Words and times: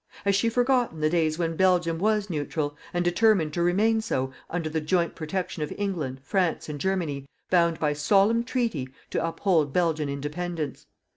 Has 0.25 0.35
she 0.35 0.49
forgotten 0.49 0.99
the 0.99 1.11
days 1.11 1.37
when 1.37 1.55
Belgium 1.55 1.99
was 1.99 2.27
neutral, 2.27 2.75
and 2.91 3.05
determined 3.05 3.53
to 3.53 3.61
remain 3.61 4.01
so, 4.01 4.33
under 4.49 4.67
the 4.67 4.81
joint 4.81 5.13
protection 5.13 5.61
of 5.61 5.71
England, 5.77 6.21
France 6.23 6.67
and 6.67 6.81
Germany, 6.81 7.27
bound 7.51 7.79
by 7.79 7.93
solemn 7.93 8.43
treaty 8.43 8.89
to 9.11 9.23
uphold 9.23 9.71
Belgian 9.73 10.09
independence? 10.09 10.87